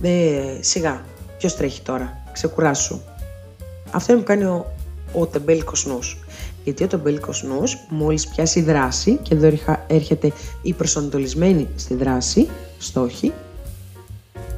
Δε, 0.00 0.10
σιγά, 0.60 1.04
ποιος 1.38 1.56
τρέχει 1.56 1.82
τώρα, 1.82 2.22
ξεκουράσου. 2.32 3.00
Αυτό 3.90 4.12
είναι 4.12 4.20
που 4.20 4.26
κάνει 4.26 4.44
ο, 4.44 4.66
ο 5.12 5.26
τεμπέλικος 5.26 5.86
νους. 5.86 6.21
Γιατί 6.64 6.84
ο 6.84 6.86
τομπέλικος 6.86 7.42
νους 7.42 7.78
μόλις 7.88 8.28
πιάσει 8.28 8.62
δράση 8.62 9.18
και 9.22 9.34
εδώ 9.34 9.52
έρχεται 9.86 10.32
η 10.62 10.72
προσανατολισμένη 10.72 11.68
στη 11.76 11.94
δράση, 11.94 12.48
στόχη, 12.78 13.32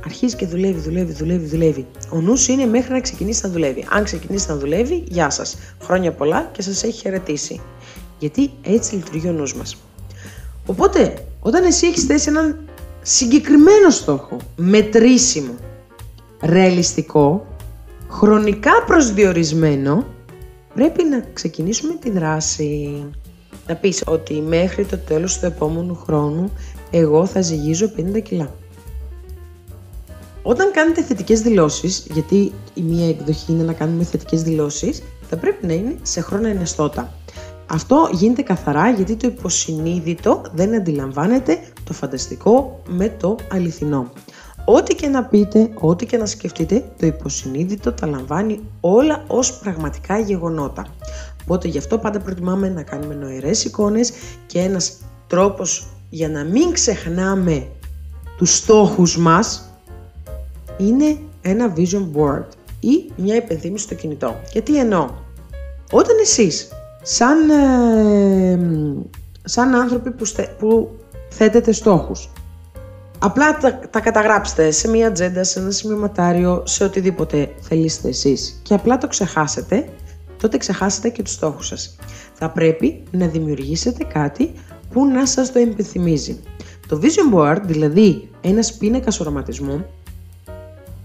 αρχίζει 0.05 0.37
και 0.37 0.47
δουλεύει, 0.47 0.81
δουλεύει, 0.81 1.13
δουλεύει, 1.13 1.47
δουλεύει. 1.47 1.87
Ο 2.11 2.21
νους 2.21 2.49
είναι 2.49 2.67
μέχρι 2.67 2.93
να 2.93 3.01
ξεκινήσει 3.01 3.41
να 3.43 3.53
δουλεύει. 3.53 3.87
Αν 3.91 4.05
ξεκινήσει 4.05 4.47
να 4.49 4.57
δουλεύει, 4.57 5.05
γεια 5.09 5.31
σας. 5.31 5.57
Χρόνια 5.83 6.13
πολλά 6.13 6.49
και 6.53 6.63
σας 6.63 6.83
έχει 6.83 6.99
χαιρετήσει. 6.99 7.61
Γιατί 8.19 8.51
έτσι 8.63 8.95
λειτουργεί 8.95 9.29
ο 9.29 9.33
νους 9.33 9.55
μας. 9.55 9.77
Οπότε, 10.67 11.15
όταν 11.41 11.65
εσύ 11.65 11.87
έχεις 11.87 12.05
θέσει 12.05 12.29
έναν 12.29 12.59
συγκεκριμένο 13.03 13.91
στόχο, 13.91 14.37
μετρήσιμο, 14.57 15.55
ρεαλιστικό, 16.43 17.47
χρονικά 18.09 18.83
προσδιορισμένο, 18.87 20.07
πρέπει 20.75 21.05
να 21.05 21.25
ξεκινήσουμε 21.33 21.95
τη 21.95 22.11
δράση. 22.11 23.05
Να 23.69 23.75
πεις 23.75 24.03
ότι 24.07 24.35
μέχρι 24.41 24.85
το 24.85 24.99
τέλος 24.99 25.39
του 25.39 25.47
επόμενου 25.47 25.95
χρόνου 25.95 26.51
εγώ 26.91 27.27
θα 27.27 27.41
ζυγίζω 27.41 27.91
50 27.97 28.23
κιλά. 28.23 28.55
Όταν 30.43 30.71
κάνετε 30.71 31.03
θετικές 31.03 31.41
δηλώσεις, 31.41 32.07
γιατί 32.13 32.53
η 32.75 32.83
μία 32.83 33.09
εκδοχή 33.09 33.53
είναι 33.53 33.63
να 33.63 33.73
κάνουμε 33.73 34.05
θετικές 34.05 34.43
δηλώσεις, 34.43 35.03
θα 35.29 35.37
πρέπει 35.37 35.67
να 35.67 35.73
είναι 35.73 35.97
σε 36.03 36.21
χρόνο 36.21 36.49
ενεστώτα. 36.49 37.13
Αυτό 37.67 38.09
γίνεται 38.13 38.43
καθαρά 38.43 38.91
γιατί 38.91 39.17
το 39.17 39.27
υποσυνείδητο 39.27 40.43
δεν 40.55 40.75
αντιλαμβάνεται 40.75 41.59
το 41.85 41.93
φανταστικό 41.93 42.83
με 42.89 43.09
το 43.09 43.37
αληθινό. 43.53 44.13
Ό,τι 44.65 44.95
και 44.95 45.09
να 45.09 45.25
πείτε, 45.25 45.71
ό,τι 45.81 46.07
και 46.07 46.17
να 46.17 46.27
σκεφτείτε, 46.27 46.85
το 46.99 47.07
υποσυνείδητο 47.07 47.93
τα 47.93 48.07
λαμβάνει 48.07 48.61
όλα 48.81 49.25
ως 49.27 49.59
πραγματικά 49.59 50.19
γεγονότα. 50.19 50.87
Οπότε 51.43 51.69
γι' 51.69 51.79
αυτό 51.79 51.99
πάντα 51.99 52.21
προτιμάμε 52.21 52.69
να 52.69 52.83
κάνουμε 52.83 53.15
νοερές 53.15 53.65
εικόνες 53.65 54.13
και 54.47 54.59
ένας 54.59 54.97
τρόπος 55.27 55.87
για 56.11 56.29
να 56.29 56.45
μην 56.45 56.73
ξεχνάμε 56.73 57.67
τους 58.37 58.57
στόχους 58.57 59.19
μας 59.19 59.69
είναι 60.77 61.19
ένα 61.43 61.73
vision 61.77 62.09
board 62.17 62.47
ή 62.81 63.13
μια 63.17 63.37
υπενθύμηση 63.37 63.85
στο 63.85 63.95
κινητό. 63.95 64.41
Και 64.53 64.61
τι 64.61 64.79
εννοώ; 64.79 65.09
Όταν 65.93 66.19
εσείς 66.21 66.69
σαν, 67.03 67.51
ε, 67.51 68.59
σαν 69.45 69.75
άνθρωποι 69.75 70.11
που, 70.11 70.25
που 70.59 70.91
θέτετε 71.29 71.73
στόχους 71.73 72.31
Απλά 73.25 73.57
τα, 73.57 73.79
τα 73.91 74.01
καταγράψτε 74.01 74.71
σε 74.71 74.89
μία 74.89 75.07
ατζέντα, 75.07 75.45
σε 75.45 75.59
ένα 75.59 75.71
σημειωματάριο, 75.71 76.63
σε 76.67 76.85
οτιδήποτε 76.85 77.55
θελήσετε 77.61 78.09
εσείς 78.09 78.61
και 78.63 78.75
απλά 78.75 78.99
το 78.99 79.07
ξεχάσετε, 79.07 79.89
τότε 80.41 80.57
ξεχάσετε 80.57 81.09
και 81.09 81.23
τους 81.23 81.33
στόχους 81.33 81.67
σας. 81.67 81.97
Θα 82.33 82.51
πρέπει 82.51 83.03
να 83.11 83.27
δημιουργήσετε 83.27 84.05
κάτι 84.05 84.53
που 84.93 85.07
να 85.07 85.27
σας 85.27 85.53
το 85.53 85.59
επιθυμίζει. 85.59 86.41
Το 86.89 87.01
Vision 87.03 87.35
Board, 87.39 87.61
δηλαδή 87.63 88.29
ένας 88.41 88.75
πίνακας 88.75 89.21
οραματισμού, 89.21 89.87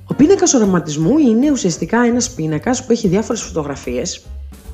ο 0.06 0.14
πίνακας 0.14 0.54
οραματισμού 0.54 1.18
είναι 1.18 1.52
ουσιαστικά 1.52 2.02
ένας 2.02 2.30
πίνακας 2.30 2.86
που 2.86 2.92
έχει 2.92 3.08
διάφορες 3.08 3.42
φωτογραφίες 3.42 4.26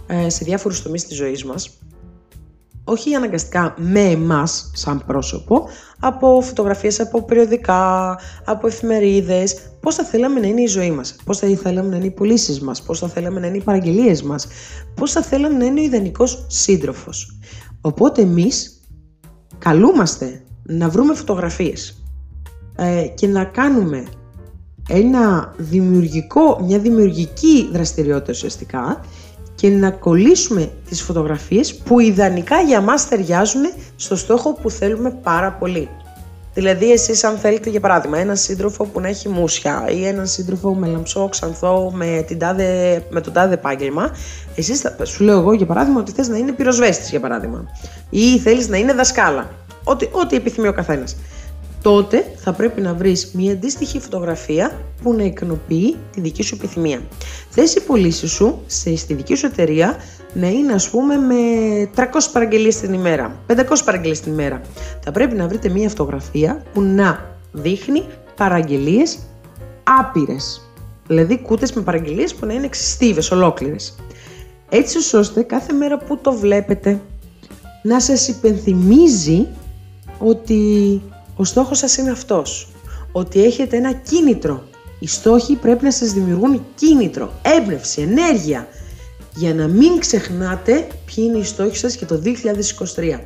ε, 0.08 0.30
σε 0.30 0.44
διάφορους 0.46 0.82
τομείς 0.82 1.08
της 1.08 1.18
ζωής 1.18 1.44
μας 1.44 1.70
όχι 2.88 3.14
αναγκαστικά 3.14 3.74
με 3.78 4.00
εμάς 4.00 4.72
σαν 4.74 5.04
πρόσωπο, 5.06 5.68
από 6.00 6.42
φωτογραφίες 6.42 7.00
από 7.00 7.24
περιοδικά, 7.24 8.20
από 8.46 8.68
εφημερίδες, 8.68 9.58
πώς 9.80 9.96
θα 9.96 10.04
θέλαμε 10.04 10.40
να 10.40 10.48
είναι 10.48 10.62
η 10.62 10.68
ζωή 10.68 10.92
μας, 10.92 11.16
πώς 11.26 11.38
θα 11.38 11.48
θέλαμε 11.56 11.90
να 11.90 11.96
είναι 11.96 12.06
οι 12.06 12.12
πωλήσεις 12.12 12.60
μας, 12.60 12.82
πώς 12.82 13.00
θα 13.00 13.08
θέλαμε 13.08 13.40
να 13.40 13.48
είναι 13.48 13.58
οι 13.58 13.62
παραγγελίες 13.62 14.22
μας, 14.22 14.48
πώς 14.96 15.12
θα 15.12 15.22
θέλαμε 15.22 15.58
να 15.58 15.66
είναι 15.66 15.80
ο 15.80 15.84
ιδανικός 15.84 16.46
σύντροφος. 16.48 17.40
Οπότε 17.82 18.22
εμείς 18.22 18.82
καλούμαστε 19.58 20.44
να 20.64 20.90
βρούμε 20.90 21.16
φωτογραφίες 21.16 22.04
ε, 22.76 23.08
και 23.16 23.28
να 23.28 23.44
κάνουμε 23.44 24.06
ένα 24.90 25.54
δημιουργικό, 25.58 26.60
μια 26.64 26.80
δημιουργική 26.80 27.70
δραστηριότητα 27.72 28.32
ουσιαστικά 28.32 29.02
και 29.66 29.72
να 29.72 29.92
κολλήσουμε 29.92 30.72
τις 30.90 31.02
φωτογραφίες 31.02 31.76
που 31.76 32.00
ιδανικά 32.00 32.62
για 32.62 32.82
μας 32.82 33.08
ταιριάζουν 33.08 33.62
στο 33.96 34.16
στόχο 34.16 34.54
που 34.54 34.70
θέλουμε 34.70 35.18
πάρα 35.24 35.52
πολύ. 35.52 35.90
Δηλαδή 36.54 36.92
εσείς 36.92 37.24
αν 37.24 37.38
θέλετε 37.38 37.70
για 37.70 37.80
παράδειγμα 37.80 38.18
έναν 38.18 38.36
σύντροφο 38.36 38.86
που 38.86 39.00
να 39.00 39.08
έχει 39.08 39.30
μουσια 39.30 39.86
ή 39.96 40.06
έναν 40.06 40.28
σύντροφο 40.28 40.74
με 40.74 40.88
λαμψό, 40.88 41.30
ξανθό, 41.30 41.92
με, 41.96 42.24
την 42.28 42.40
τάδε, 42.40 43.04
με 43.10 43.22
τον 43.22 43.34
τάδε 43.34 43.54
επάγγελμα, 43.54 44.12
εσείς 44.56 44.80
θα, 44.80 45.06
σου 45.06 45.24
λέω 45.24 45.38
εγώ 45.40 45.54
για 45.54 45.66
παράδειγμα 45.66 46.00
ότι 46.00 46.12
θες 46.12 46.28
να 46.28 46.38
είναι 46.38 46.52
πυροσβέστης 46.52 47.10
για 47.10 47.20
παράδειγμα. 47.20 47.66
Ή 48.10 48.40
θέλεις 48.40 48.68
να 48.68 48.78
είναι 48.78 48.94
δασκάλα, 48.94 49.50
ό,τι, 49.84 50.08
ό,τι 50.12 50.36
επιθυμεί 50.36 50.68
ο 50.68 50.74
καθένας 50.74 51.16
τότε 51.86 52.26
θα 52.36 52.54
πρέπει 52.54 52.82
να 52.82 52.94
βρεις 52.94 53.32
μια 53.34 53.52
αντίστοιχη 53.52 54.00
φωτογραφία 54.00 54.80
που 55.02 55.14
να 55.14 55.24
ικανοποιεί 55.24 55.96
τη 56.12 56.22
δική 56.22 56.44
σου 56.44 56.56
επιθυμία. 56.56 57.02
Θες 57.50 57.76
οι 57.76 57.82
πωλήσεις 57.82 58.32
σου 58.32 58.62
σε, 58.66 58.96
στη 58.96 59.14
δική 59.14 59.36
σου 59.36 59.46
εταιρεία 59.46 59.96
να 60.34 60.48
είναι 60.48 60.74
ας 60.74 60.90
πούμε 60.90 61.16
με 61.16 61.36
300 61.96 62.04
παραγγελίες 62.34 62.80
την 62.80 62.94
ημέρα, 62.94 63.36
500 63.48 63.56
παραγγελίες 63.86 64.20
την 64.20 64.32
ημέρα. 64.32 64.62
Θα 65.04 65.12
πρέπει 65.12 65.36
να 65.36 65.48
βρείτε 65.48 65.70
μια 65.70 65.90
φωτογραφία 65.90 66.64
που 66.74 66.82
να 66.82 67.38
δείχνει 67.52 68.04
παραγγελίες 68.36 69.18
άπειρες. 69.84 70.70
Δηλαδή 71.08 71.40
κούτες 71.40 71.74
με 71.74 71.82
παραγγελίες 71.82 72.36
που 72.36 72.46
να 72.46 72.54
είναι 72.54 72.66
εξιστίβες, 72.66 73.32
ολόκληρες. 73.32 73.96
Έτσι 74.70 75.18
ώστε 75.18 75.42
κάθε 75.42 75.74
μέρα 75.74 75.98
που 75.98 76.18
το 76.18 76.32
βλέπετε 76.32 77.02
να 77.84 78.00
σας 78.00 78.28
υπενθυμίζει 78.28 79.48
ότι 80.20 81.02
ο 81.36 81.44
στόχος 81.44 81.78
σας 81.78 81.98
είναι 81.98 82.12
αυτός. 82.12 82.70
Ότι 83.12 83.44
έχετε 83.44 83.78
ένα 83.78 83.92
κίνητρο. 83.92 84.64
Οι 85.00 85.08
στόχοι 85.08 85.56
πρέπει 85.56 85.84
να 85.84 85.92
σας 85.92 86.12
δημιουργούν 86.12 86.66
κίνητρο, 86.76 87.32
έμπνευση, 87.42 88.02
ενέργεια. 88.02 88.68
Για 89.36 89.54
να 89.54 89.68
μην 89.68 90.00
ξεχνάτε 90.00 90.88
ποιοι 91.06 91.26
είναι 91.28 91.38
οι 91.38 91.44
στόχοι 91.44 91.78
σας 91.78 91.96
και 91.96 92.06
το 92.06 92.22
2023. 92.96 93.20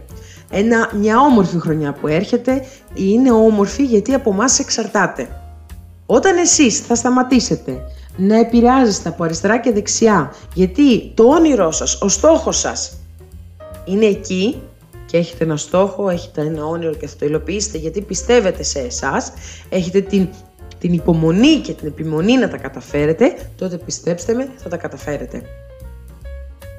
Ένα, 0.49 0.91
μια 0.95 1.19
όμορφη 1.19 1.59
χρονιά 1.59 1.93
που 1.93 2.07
έρχεται 2.07 2.65
είναι 2.93 3.31
όμορφη 3.31 3.83
γιατί 3.83 4.13
από 4.13 4.31
εμάς 4.31 4.59
εξαρτάται. 4.59 5.27
Όταν 6.05 6.37
εσείς 6.37 6.79
θα 6.79 6.95
σταματήσετε 6.95 7.79
να 8.17 8.39
επηρεάζεστε 8.39 9.09
από 9.09 9.23
αριστερά 9.23 9.59
και 9.59 9.71
δεξιά 9.71 10.33
γιατί 10.53 11.11
το 11.13 11.23
όνειρό 11.23 11.71
σας, 11.71 12.01
ο 12.01 12.07
στόχος 12.07 12.59
σας 12.59 12.97
είναι 13.85 14.05
εκεί 14.05 14.61
και 15.09 15.17
έχετε 15.17 15.43
ένα 15.43 15.57
στόχο, 15.57 16.09
έχετε 16.09 16.41
ένα 16.41 16.65
όνειρο 16.65 16.93
και 16.93 17.07
θα 17.07 17.15
το 17.19 17.25
υλοποιήσετε 17.25 17.77
γιατί 17.77 18.01
πιστεύετε 18.01 18.63
σε 18.63 18.79
εσάς, 18.79 19.31
έχετε 19.69 20.01
την, 20.01 20.27
την 20.77 20.93
υπομονή 20.93 21.55
και 21.55 21.73
την 21.73 21.87
επιμονή 21.87 22.37
να 22.37 22.49
τα 22.49 22.57
καταφέρετε, 22.57 23.35
τότε 23.57 23.77
πιστέψτε 23.77 24.33
με, 24.33 24.49
θα 24.55 24.69
τα 24.69 24.77
καταφέρετε. 24.77 25.41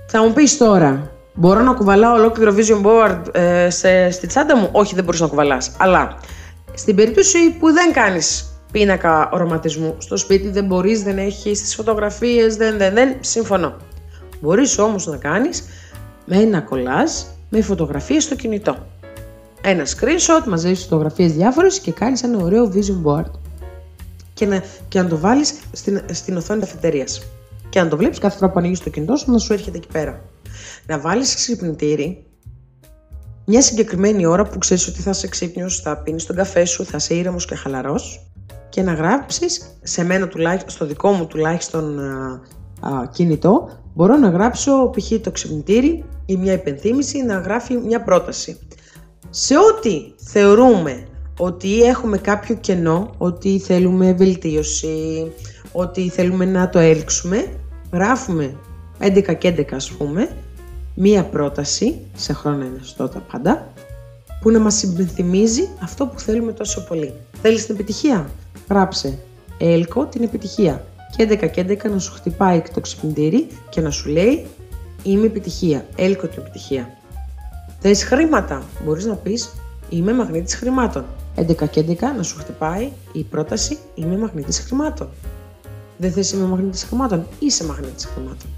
Θα 0.07 0.23
μου 0.23 0.33
πεις 0.33 0.57
τώρα, 0.57 1.11
μπορώ 1.35 1.63
να 1.63 1.73
κουβαλάω 1.73 2.15
ολόκληρο 2.15 2.55
vision 2.57 2.83
board 2.87 3.21
ε, 3.33 3.71
σε, 3.71 4.11
στη 4.11 4.27
τσάντα 4.27 4.57
μου; 4.57 4.69
Όχι, 4.73 4.95
δεν 4.95 5.05
μπορείς 5.05 5.21
να 5.21 5.27
κουβαλάς. 5.27 5.73
Αλλά 5.79 6.19
στην 6.75 6.95
περίπτωση 6.95 7.39
που 7.59 7.73
δεν 7.73 7.93
κάνεις 7.93 8.45
πίνακα 8.73 9.31
οραματισμού 9.33 9.95
στο 9.99 10.17
σπίτι, 10.17 10.49
δεν 10.49 10.65
μπορείς, 10.65 11.03
δεν 11.03 11.19
έχεις 11.19 11.63
τις 11.63 11.75
φωτογραφίες, 11.75 12.57
δεν, 12.57 12.79
δεν, 12.79 12.95
δεν, 12.95 13.17
συμφωνώ. 13.21 13.77
Μπορείς 14.41 14.79
όμως 14.79 15.07
να 15.07 15.17
κάνεις 15.17 15.65
με 16.25 16.37
ένα 16.37 16.61
κολλάζ 16.61 17.11
με 17.50 17.62
φωτογραφίες 17.62 18.25
στο 18.25 18.35
κινητό. 18.35 18.87
Ένα 19.62 19.85
screenshot, 19.85 20.47
μαζεύεις 20.47 20.83
φωτογραφίες 20.83 21.33
διάφορες 21.33 21.78
και 21.78 21.92
κάνεις 21.92 22.23
ένα 22.23 22.38
ωραίο 22.42 22.73
vision 22.75 23.07
board. 23.07 23.30
Και 24.35 24.47
να, 24.47 24.62
και 24.88 25.02
να 25.02 25.09
το 25.09 25.19
βάλεις 25.19 25.54
στην, 25.73 26.00
στην 26.11 26.37
οθόνη 26.37 26.61
καφετερία. 26.61 27.07
Και 27.69 27.80
να 27.80 27.88
το 27.88 27.97
βλέπεις 27.97 28.19
κάθε 28.19 28.38
φορά 28.38 28.50
που 28.50 28.59
ανοίγεις 28.59 28.80
το 28.80 28.90
κινητό 28.90 29.16
σου 29.16 29.30
να 29.30 29.38
σου 29.38 29.52
έρχεται 29.52 29.76
εκεί 29.76 29.88
πέρα. 29.92 30.21
Να 30.87 30.99
βάλεις 30.99 31.35
ξυπνητήρι 31.35 32.25
μια 33.52 33.62
συγκεκριμένη 33.62 34.26
ώρα 34.26 34.45
που 34.45 34.59
ξέρεις 34.59 34.87
ότι 34.87 35.00
θα 35.00 35.11
είσαι 35.11 35.28
ξύπνιος, 35.28 35.80
θα 35.80 35.97
πίνεις 35.97 36.26
τον 36.26 36.37
καφέ 36.37 36.64
σου, 36.64 36.85
θα 36.85 36.97
είσαι 36.97 37.14
ήρεμος 37.14 37.45
και 37.45 37.54
χαλαρός 37.54 38.26
και 38.69 38.83
να 38.83 38.92
γράψεις, 38.92 39.78
σε 39.83 40.04
μένα 40.04 40.28
τουλάχιστον, 40.28 40.71
στο 40.71 40.87
δικό 40.87 41.11
μου 41.12 41.26
τουλάχιστον 41.26 41.99
α, 42.81 42.99
α, 42.99 43.07
κινητό, 43.07 43.71
μπορώ 43.95 44.17
να 44.17 44.29
γράψω 44.29 44.91
π.χ. 44.91 45.21
το 45.21 45.31
ξυπνητήρι 45.31 46.05
ή 46.27 46.37
μια 46.37 46.53
υπενθύμηση 46.53 47.23
να 47.23 47.39
γράφει 47.39 47.77
μια 47.77 48.03
πρόταση. 48.03 48.59
Σε 49.31 49.55
ό,τι 49.57 50.03
θεωρούμε 50.17 51.07
ότι 51.39 51.83
έχουμε 51.83 52.19
κάποιο 52.19 52.55
κενό, 52.55 53.15
ότι 53.19 53.59
θέλουμε 53.59 54.13
βελτίωση, 54.13 55.33
ότι 55.73 56.09
θέλουμε 56.09 56.45
να 56.45 56.69
το 56.69 56.79
έλξουμε, 56.79 57.47
γράφουμε 57.93 58.57
11 59.01 59.35
και 59.39 59.55
11 59.59 59.65
ας 59.73 59.91
πούμε, 59.91 60.31
μία 60.95 61.25
πρόταση, 61.25 62.01
σε 62.15 62.33
χρόνο 62.33 62.65
ενεστώτα 62.65 63.19
πάντα, 63.33 63.73
που 64.41 64.51
να 64.51 64.59
μας 64.59 64.83
υπενθυμίζει 64.83 65.69
αυτό 65.83 66.07
που 66.07 66.21
θέλουμε 66.21 66.53
τόσο 66.53 66.85
πολύ. 66.85 67.13
Θέλεις 67.43 67.67
την 67.67 67.75
επιτυχία; 67.75 68.31
Γράψε 68.69 69.19
έλκω 69.59 70.07
την 70.07 70.23
επιτυχία 70.23 70.85
και 71.17 71.29
11 71.31 71.50
και 71.50 71.64
11 71.69 71.90
να 71.90 71.99
σου 71.99 72.12
χτυπάει 72.12 72.62
το 72.75 72.81
ξυπνητήρι 72.81 73.47
και 73.69 73.81
να 73.81 73.90
σου 73.90 74.09
λέει 74.09 74.47
Είμαι 75.02 75.26
επιτυχία. 75.26 75.87
Έλκω 75.97 76.26
την 76.26 76.43
επιτυχία. 76.43 76.97
Θες 77.81 78.05
χρήματα; 78.05 78.62
Μπορείς 78.85 79.05
να 79.05 79.14
πεις 79.14 79.50
Είμαι 79.88 80.12
μαγνήτης 80.12 80.55
χρημάτων. 80.55 81.05
11 81.37 81.69
και 81.71 81.85
11 81.88 81.97
να 82.17 82.23
σου 82.23 82.37
χτυπάει 82.38 82.88
η 83.12 83.23
πρόταση 83.23 83.79
Είμαι 83.95 84.19
μαγνήτης 84.19 84.61
χρημάτων. 84.61 85.09
Δεν 85.97 86.12
θες 86.12 86.33
είμαι 86.33 86.45
μαγνήτης 86.47 86.85
χρημάτων. 86.85 87.26
Είσαι 87.38 87.64
μαγνήτης 87.64 88.05
χρημάτων. 88.05 88.49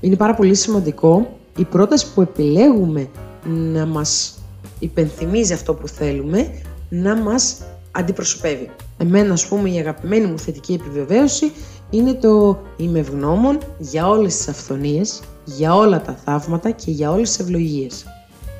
Είναι 0.00 0.16
πάρα 0.16 0.34
πολύ 0.34 0.54
σημαντικό 0.54 1.38
η 1.56 1.64
πρόταση 1.64 2.12
που 2.14 2.20
επιλέγουμε 2.20 3.08
να 3.44 3.86
μας 3.86 4.38
υπενθυμίζει 4.78 5.52
αυτό 5.52 5.74
που 5.74 5.88
θέλουμε, 5.88 6.50
να 6.88 7.16
μας 7.16 7.56
αντιπροσωπεύει. 7.90 8.70
Εμένα, 8.98 9.32
ας 9.32 9.46
πούμε, 9.46 9.70
η 9.70 9.78
αγαπημένη 9.78 10.26
μου 10.26 10.38
θετική 10.38 10.72
επιβεβαίωση 10.72 11.52
είναι 11.90 12.14
το 12.14 12.58
είμαι 12.76 12.98
ευγνώμων 12.98 13.58
για 13.78 14.08
όλες 14.08 14.36
τις 14.36 14.48
αυθονίες, 14.48 15.20
για 15.44 15.74
όλα 15.74 16.02
τα 16.02 16.18
θαύματα 16.24 16.70
και 16.70 16.90
για 16.90 17.10
όλες 17.10 17.28
τις 17.28 17.38
ευλογίες. 17.38 18.06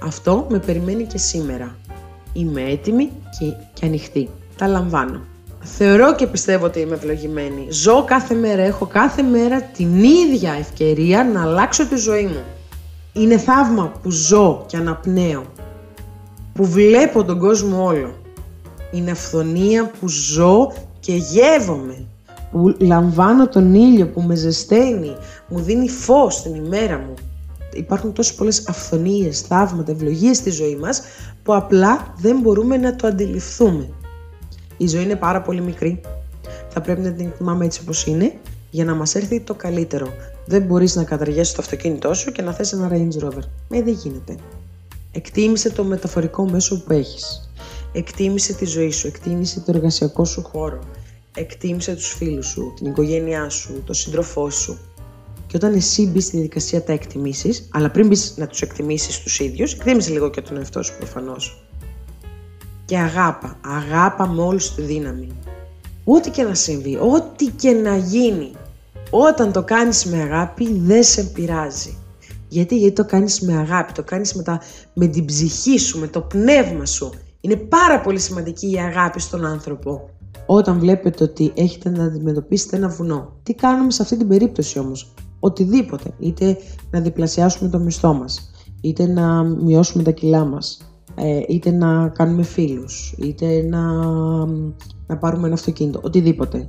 Αυτό 0.03 0.47
με 0.51 0.59
περιμένει 0.59 1.05
και 1.05 1.19
σήμερα. 1.19 1.77
Είμαι 2.33 2.63
έτοιμη 2.63 3.11
και, 3.39 3.53
και 3.73 3.87
ανοιχτή. 3.87 4.29
Τα 4.57 4.67
λαμβάνω. 4.67 5.21
Θεωρώ 5.63 6.15
και 6.15 6.27
πιστεύω 6.27 6.67
ότι 6.67 6.81
είμαι 6.81 6.95
ευλογημένη. 6.95 7.67
Ζω 7.71 8.05
κάθε 8.05 8.35
μέρα, 8.35 8.63
έχω 8.63 8.87
κάθε 8.87 9.23
μέρα 9.23 9.63
την 9.63 10.05
ίδια 10.05 10.53
ευκαιρία 10.53 11.25
να 11.25 11.43
αλλάξω 11.43 11.87
τη 11.87 11.97
ζωή 11.97 12.25
μου. 12.25 12.43
Είναι 13.13 13.39
θαύμα 13.39 13.93
που 14.03 14.11
ζω 14.11 14.65
και 14.67 14.77
αναπνέω. 14.77 15.45
Που 16.53 16.65
βλέπω 16.65 17.25
τον 17.25 17.39
κόσμο 17.39 17.85
όλο. 17.85 18.20
Είναι 18.91 19.11
αυθονία 19.11 19.91
που 20.01 20.09
ζω 20.09 20.73
και 21.01 21.15
γεύομαι. 21.15 22.05
Που 22.51 22.77
λαμβάνω 22.79 23.49
τον 23.49 23.75
ήλιο 23.75 24.09
που 24.09 24.23
με 24.23 24.35
ζεσταίνει, 24.35 25.17
μου 25.49 25.61
δίνει 25.61 25.89
φως 25.89 26.35
στην 26.35 26.55
ημέρα 26.55 26.99
μου. 26.99 27.15
Υπάρχουν 27.73 28.13
τόσες 28.13 28.35
πολλές 28.35 28.69
αυθονίες, 28.69 29.41
θαύματα, 29.41 29.93
ευλογίες 29.93 30.37
στη 30.37 30.51
ζωή 30.51 30.77
μας 30.77 31.03
που 31.43 31.55
απλά 31.55 32.15
δεν 32.19 32.41
μπορούμε 32.41 32.77
να 32.77 32.97
το 32.97 33.07
αντιληφθούμε. 33.07 33.89
Η 34.77 34.87
ζωή 34.87 35.03
είναι 35.03 35.17
πάρα 35.17 35.43
πολύ 35.43 35.61
μικρή. 35.61 36.01
Θα 36.69 36.81
πρέπει 36.81 37.01
να 37.01 37.13
την 37.13 37.27
εκτιμάμε 37.27 37.65
έτσι 37.65 37.81
όπως 37.83 38.07
είναι 38.07 38.33
για 38.71 38.85
να 38.85 38.95
μας 38.95 39.15
έρθει 39.15 39.41
το 39.41 39.55
καλύτερο. 39.55 40.07
Δεν 40.47 40.63
μπορείς 40.63 40.95
να 40.97 41.05
καταργέσεις 41.05 41.55
το 41.55 41.63
αυτοκίνητό 41.63 42.15
σου 42.15 42.33
και 42.33 42.43
να 42.43 42.53
θες 42.53 42.73
ένα 42.73 42.89
Range 42.93 43.25
Rover. 43.25 43.43
Ε, 43.71 43.83
δεν 43.83 43.99
γίνεται. 44.03 44.37
Εκτίμησε 45.13 45.71
το 45.71 45.85
μεταφορικό 45.85 46.49
μέσο 46.51 46.83
που 46.83 46.93
έχεις. 46.93 47.50
Εκτίμησε 47.93 48.53
τη 48.53 48.65
ζωή 48.65 48.91
σου, 48.91 49.07
εκτίμησε 49.07 49.61
το 49.61 49.73
εργασιακό 49.75 50.25
σου 50.25 50.43
χώρο. 50.43 50.79
Εκτίμησε 51.35 51.95
τους 51.95 52.15
φίλους 52.15 52.47
σου, 52.47 52.73
την 52.77 52.87
οικογένειά 52.87 53.49
σου, 53.49 53.83
τον 53.87 53.95
σύντροφό 53.95 54.51
σου. 54.51 54.79
Και 55.47 55.57
όταν 55.57 55.75
εσύ 55.75 56.07
μπεις 56.07 56.25
στη 56.25 56.37
διαδικασία 56.37 56.83
τα 56.83 56.93
εκτιμήσεις, 56.93 57.69
αλλά 57.73 57.91
πριν 57.91 58.07
μπεις 58.07 58.35
να 58.37 58.47
τους 58.47 58.63
εκτιμήσεις 58.63 59.21
τους 59.21 59.41
ίδιους, 59.41 59.73
εκτίμησε 59.73 60.11
λίγο 60.11 60.31
και 60.31 60.41
τον 60.41 60.57
εαυτό 60.57 60.83
σου 60.83 60.97
προφανώς. 60.97 61.65
Και 62.85 62.99
αγάπα, 62.99 63.59
αγάπα 63.61 64.29
με 64.29 64.43
όλη 64.43 64.61
τη 64.77 64.83
δύναμη. 64.83 65.29
Ό,τι 66.05 66.31
και 66.31 66.43
να 66.43 66.55
συμβεί, 66.55 66.97
ό,τι 66.97 67.47
και 67.47 67.71
να 67.71 67.97
γίνει, 67.97 68.51
όταν 69.11 69.53
το 69.53 69.63
κάνεις 69.63 70.05
με 70.05 70.23
αγάπη 70.23 70.73
δεν 70.73 71.03
σε 71.05 71.23
πειράζει. 71.23 71.99
Γιατί, 72.49 72.77
γιατί 72.77 72.95
το 72.95 73.05
κάνεις 73.05 73.41
με 73.41 73.57
αγάπη, 73.57 73.93
το 73.93 74.03
κάνεις 74.03 74.35
με, 74.35 74.43
τα, 74.43 74.61
με 74.95 75.07
την 75.07 75.25
ψυχή 75.25 75.79
σου, 75.79 75.99
με 75.99 76.07
το 76.07 76.21
πνεύμα 76.21 76.87
σου. 76.87 77.13
Είναι 77.41 77.57
πάρα 77.57 78.01
πολύ 78.01 78.19
σημαντική 78.19 78.71
η 78.71 78.79
αγάπη 78.79 79.21
στον 79.21 79.45
άνθρωπο. 79.45 80.11
Όταν 80.47 80.79
βλέπετε 80.79 81.25
ότι 81.25 81.53
έχετε 81.55 81.91
να 81.91 82.05
αντιμετωπίσετε 82.05 82.77
ένα 82.77 82.89
βουνό, 82.89 83.33
τι 83.43 83.55
κάνουμε 83.55 83.91
σε 83.91 84.03
αυτή 84.03 84.17
την 84.17 84.29
περίπτωση 84.29 84.79
όμως; 84.79 85.15
Οτιδήποτε, 85.41 86.15
είτε 86.19 86.57
να 86.91 87.01
διπλασιάσουμε 87.01 87.71
το 87.71 87.79
μισθό 87.79 88.13
μας, 88.15 88.51
είτε 88.81 89.07
να 89.07 89.43
μειώσουμε 89.43 90.03
τα 90.03 90.11
κιλά 90.11 90.45
μας, 90.45 90.93
ε, 91.15 91.41
είτε 91.49 91.71
να 91.71 92.09
κάνουμε 92.09 92.43
φίλους, 92.43 93.15
είτε 93.19 93.63
να, 93.63 93.83
να 95.07 95.17
πάρουμε 95.19 95.47
ένα 95.47 95.55
αυτοκίνητο, 95.55 96.01
οτιδήποτε. 96.03 96.69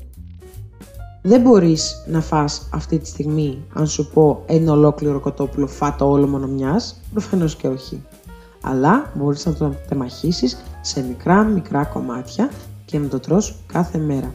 Δεν 1.21 1.41
μπορείς 1.41 2.03
να 2.07 2.21
φας 2.21 2.67
αυτή 2.73 2.97
τη 2.99 3.07
στιγμή, 3.07 3.65
αν 3.73 3.87
σου 3.87 4.09
πω 4.13 4.43
ένα 4.45 4.71
ολόκληρο 4.71 5.19
κοτόπουλο, 5.19 5.67
φάτο 5.67 6.09
όλο 6.09 6.27
μόνο 6.27 6.47
μιας, 6.47 7.01
προφανώς 7.11 7.55
και 7.55 7.67
όχι. 7.67 8.03
Αλλά 8.61 9.11
μπορείς 9.13 9.45
να 9.45 9.53
το 9.53 9.75
τεμαχίσεις 9.87 10.57
σε 10.81 11.03
μικρά 11.07 11.43
μικρά 11.43 11.83
κομμάτια 11.83 12.49
και 12.85 12.99
να 12.99 13.07
το 13.07 13.19
τρως 13.19 13.55
κάθε 13.65 13.97
μέρα. 13.97 14.31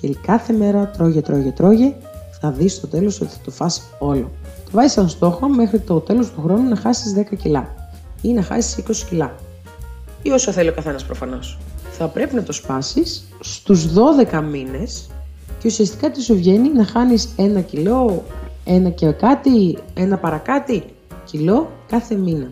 Και 0.00 0.16
κάθε 0.22 0.52
μέρα 0.52 0.86
τρώγε, 0.86 1.20
τρώγε, 1.20 1.50
τρώγε, 1.50 1.94
θα 2.40 2.50
δεις 2.50 2.74
στο 2.74 2.86
τέλος 2.86 3.20
ότι 3.20 3.30
θα 3.30 3.38
το 3.44 3.50
φας 3.50 3.82
όλο. 3.98 4.30
Το 4.64 4.70
βάζεις 4.72 4.92
σαν 4.92 5.08
στόχο 5.08 5.48
μέχρι 5.48 5.78
το 5.78 6.00
τέλος 6.00 6.30
του 6.30 6.40
χρόνου 6.42 6.68
να 6.68 6.76
χάσεις 6.76 7.14
10 7.16 7.36
κιλά 7.36 7.68
ή 8.22 8.32
να 8.32 8.42
χάσεις 8.42 8.76
20 8.76 9.04
κιλά. 9.08 9.34
Ή 10.22 10.30
όσο 10.30 10.52
θέλει 10.52 10.68
ο 10.68 10.72
καθένας 10.72 11.04
προφανώς. 11.04 11.58
Θα 11.90 12.06
πρέπει 12.06 12.34
να 12.34 12.42
το 12.42 12.52
σπάσεις 12.52 13.28
στους 13.40 13.86
12 13.86 14.42
μήνες 14.50 15.10
και 15.58 15.66
ουσιαστικά 15.66 16.10
τι 16.10 16.22
σου 16.22 16.34
βγαίνει 16.34 16.72
να 16.72 16.84
χάνεις 16.84 17.28
ένα 17.36 17.60
κιλό, 17.60 18.24
ένα 18.64 18.90
και 18.90 19.10
κάτι, 19.10 19.78
ένα 19.94 20.16
παρακάτι 20.16 20.84
κιλό 21.24 21.70
κάθε 21.86 22.14
μήνα. 22.14 22.50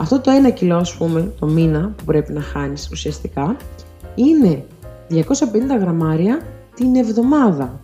Αυτό 0.00 0.20
το 0.20 0.30
ένα 0.30 0.50
κιλό, 0.50 0.76
ας 0.76 0.96
πούμε, 0.96 1.32
το 1.40 1.46
μήνα 1.46 1.92
που 1.96 2.04
πρέπει 2.04 2.32
να 2.32 2.40
χάνεις 2.40 2.88
ουσιαστικά, 2.92 3.56
είναι 4.14 4.64
250 5.08 5.76
γραμμάρια 5.80 6.40
την 6.74 6.96
εβδομάδα. 6.96 7.80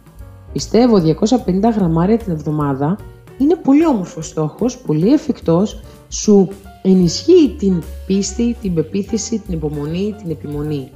Πιστεύω 0.52 0.98
250 0.98 1.70
γραμμάρια 1.76 2.16
την 2.18 2.32
εβδομάδα 2.32 2.96
είναι 3.38 3.54
πολύ 3.54 3.86
όμορφος 3.86 4.26
στόχος, 4.26 4.78
πολύ 4.78 5.12
εφικτός, 5.12 5.80
σου 6.08 6.48
ενισχύει 6.82 7.56
την 7.58 7.82
πίστη, 8.06 8.56
την 8.62 8.74
πεποίθηση, 8.74 9.38
την 9.38 9.54
υπομονή, 9.54 10.14
την 10.22 10.30
επιμονή. 10.30 10.90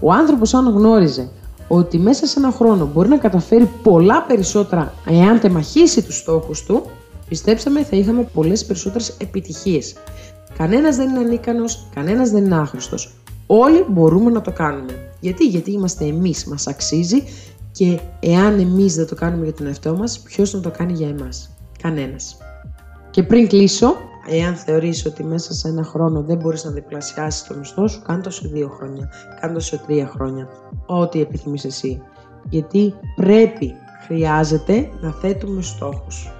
Ο 0.00 0.12
άνθρωπος 0.12 0.54
αν 0.54 0.68
γνώριζε 0.68 1.28
ότι 1.68 1.98
μέσα 1.98 2.26
σε 2.26 2.38
ένα 2.38 2.50
χρόνο 2.50 2.90
μπορεί 2.94 3.08
να 3.08 3.18
καταφέρει 3.18 3.68
πολλά 3.82 4.22
περισσότερα 4.22 4.94
εάν 5.08 5.40
τεμαχίσει 5.40 6.02
τους 6.02 6.16
στόχους 6.16 6.64
του, 6.64 6.82
πιστέψτε 7.28 7.70
με 7.70 7.84
θα 7.84 7.96
είχαμε 7.96 8.22
πολλές 8.34 8.64
περισσότερες 8.64 9.16
επιτυχίες. 9.18 9.94
Κανένας 10.58 10.96
δεν 10.96 11.08
είναι 11.08 11.18
ανίκανος, 11.18 11.88
κανένας 11.94 12.30
δεν 12.30 12.44
είναι 12.44 12.56
άχρηστος. 12.56 13.14
Όλοι 13.46 13.84
μπορούμε 13.88 14.30
να 14.30 14.40
το 14.40 14.52
κάνουμε. 14.52 15.10
Γιατί, 15.20 15.46
γιατί 15.46 15.72
είμαστε 15.72 16.04
εμείς, 16.04 16.44
μας 16.44 16.66
αξίζει 16.66 17.22
και 17.72 18.00
εάν 18.20 18.58
εμείς 18.58 18.94
δεν 18.94 19.06
το 19.06 19.14
κάνουμε 19.14 19.44
για 19.44 19.54
τον 19.54 19.66
εαυτό 19.66 19.96
μας, 19.96 20.18
ποιος 20.18 20.52
να 20.52 20.60
το 20.60 20.70
κάνει 20.70 20.92
για 20.92 21.08
εμάς; 21.08 21.50
Κανένας. 21.82 22.36
Και 23.10 23.22
πριν 23.22 23.48
κλείσω, 23.48 23.96
Εάν 24.28 24.54
θεωρείς 24.54 25.06
ότι 25.06 25.24
μέσα 25.24 25.54
σε 25.54 25.68
ένα 25.68 25.82
χρόνο 25.82 26.22
δεν 26.22 26.36
μπορείς 26.36 26.64
να 26.64 26.70
διπλασιάσεις 26.70 27.46
το 27.46 27.54
μισθό 27.54 27.88
σου, 27.88 28.02
κάνε 28.02 28.22
το 28.22 28.30
σε 28.30 28.48
δύο 28.48 28.68
χρόνια, 28.68 29.08
κάνε 29.40 29.54
το 29.54 29.60
σε 29.60 29.76
τρία 29.86 30.06
χρόνια, 30.06 30.48
ό,τι 30.86 31.20
επιθυμείς 31.20 31.64
εσύ. 31.64 32.02
Γιατί 32.48 32.94
πρέπει, 33.16 33.74
χρειάζεται 34.06 34.88
να 35.00 35.12
θέτουμε 35.12 35.62
στόχους. 35.62 36.35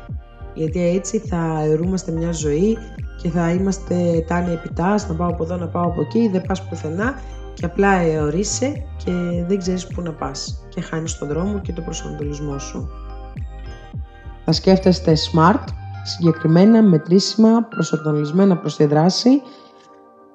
Γιατί 0.56 0.80
έτσι 0.80 1.18
θα 1.18 1.62
αιρούμαστε 1.62 2.12
μια 2.12 2.32
ζωή 2.32 2.78
και 3.22 3.28
θα 3.28 3.52
είμαστε 3.52 4.24
τάνοι 4.26 4.52
επιτάς, 4.52 5.08
να 5.08 5.14
πάω 5.14 5.28
από 5.28 5.44
εδώ, 5.44 5.56
να 5.56 5.66
πάω 5.66 5.84
από 5.84 6.00
εκεί, 6.00 6.28
δεν 6.28 6.42
πας 6.42 6.68
πουθενά 6.68 7.20
και 7.54 7.64
απλά 7.64 7.92
αιωρείσαι 7.92 8.84
και 9.04 9.12
δεν 9.46 9.58
ξέρεις 9.58 9.86
πού 9.86 10.02
να 10.02 10.12
πας 10.12 10.66
και 10.68 10.80
χάνεις 10.80 11.18
τον 11.18 11.28
δρόμο 11.28 11.58
και 11.60 11.72
τον 11.72 11.84
προσανατολισμό 11.84 12.58
σου. 12.58 12.88
Θα 14.44 14.52
σκέφτεστε 14.52 15.16
smart, 15.32 15.64
συγκεκριμένα, 16.04 16.82
μετρήσιμα, 16.82 17.62
προσανατολισμένα 17.62 18.56
προς 18.56 18.76
τη 18.76 18.84
δράση, 18.84 19.42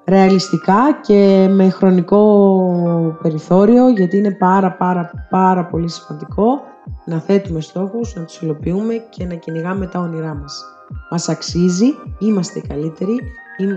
ρεαλιστικά 0.04 1.00
και 1.02 1.48
με 1.50 1.70
χρονικό 1.70 3.18
περιθώριο, 3.22 3.88
γιατί 3.88 4.16
είναι 4.16 4.30
πάρα 4.30 4.72
πάρα 4.72 5.10
πάρα 5.30 5.66
πολύ 5.66 5.88
σημαντικό 5.88 6.60
να 7.04 7.20
θέτουμε 7.20 7.60
στόχους, 7.60 8.14
να 8.14 8.24
τους 8.24 8.40
υλοποιούμε 8.40 8.94
και 9.10 9.24
να 9.24 9.34
κυνηγάμε 9.34 9.86
τα 9.86 10.00
όνειρά 10.00 10.34
μας. 10.34 10.64
Μας 11.10 11.28
αξίζει, 11.28 11.86
είμαστε 12.18 12.58
οι 12.58 12.62
καλύτεροι, 12.62 13.20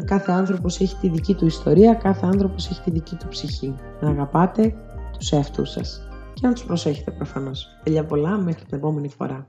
κάθε 0.06 0.32
άνθρωπος 0.32 0.80
έχει 0.80 0.96
τη 0.96 1.10
δική 1.10 1.34
του 1.34 1.46
ιστορία, 1.46 1.94
κάθε 1.94 2.26
άνθρωπος 2.26 2.70
έχει 2.70 2.82
τη 2.82 2.92
δική 2.92 3.16
του 3.16 3.28
ψυχή. 3.28 3.76
Να 4.00 4.10
αγαπάτε 4.10 4.74
τους 5.18 5.32
εαυτούς 5.32 5.70
σας 5.70 6.08
και 6.34 6.48
να 6.48 6.54
τους 6.54 6.64
προσέχετε 6.64 7.12
προφανώς. 7.12 7.68
Φιλιά 7.84 8.06
πολλά, 8.06 8.38
μέχρι 8.38 8.66
την 8.66 8.78
επόμενη 8.78 9.10
φορά. 9.10 9.48